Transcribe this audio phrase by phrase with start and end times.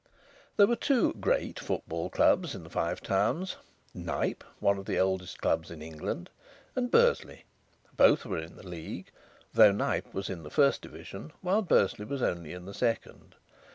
[0.57, 3.57] There were two "great" football clubs in the Five Towns
[3.93, 6.31] Knype, one of the oldest clubs in England,
[6.75, 7.43] and Bursley.
[7.97, 9.11] Both were in the League,
[9.53, 13.35] though Knype was in the first division while Bursley was only in the second.